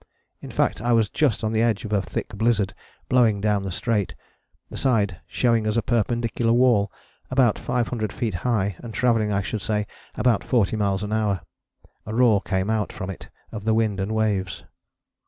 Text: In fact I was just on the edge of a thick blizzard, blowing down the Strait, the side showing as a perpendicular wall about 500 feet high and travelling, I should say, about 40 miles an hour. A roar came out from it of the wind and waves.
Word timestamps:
In 0.41 0.49
fact 0.49 0.81
I 0.81 0.93
was 0.93 1.09
just 1.11 1.43
on 1.43 1.53
the 1.53 1.61
edge 1.61 1.85
of 1.85 1.93
a 1.93 2.01
thick 2.01 2.29
blizzard, 2.29 2.73
blowing 3.07 3.39
down 3.39 3.61
the 3.61 3.69
Strait, 3.69 4.15
the 4.71 4.75
side 4.75 5.21
showing 5.27 5.67
as 5.67 5.77
a 5.77 5.83
perpendicular 5.83 6.53
wall 6.53 6.91
about 7.29 7.59
500 7.59 8.11
feet 8.11 8.33
high 8.41 8.77
and 8.79 8.95
travelling, 8.95 9.31
I 9.31 9.43
should 9.43 9.61
say, 9.61 9.85
about 10.15 10.43
40 10.43 10.75
miles 10.75 11.03
an 11.03 11.13
hour. 11.13 11.41
A 12.07 12.15
roar 12.15 12.41
came 12.41 12.71
out 12.71 12.91
from 12.91 13.11
it 13.11 13.29
of 13.51 13.63
the 13.63 13.75
wind 13.75 13.99
and 13.99 14.11
waves. 14.11 14.63